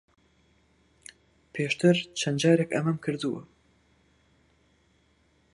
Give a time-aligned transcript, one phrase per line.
[1.53, 3.41] پێشتر چەند جارێک ئەمەم کردووە.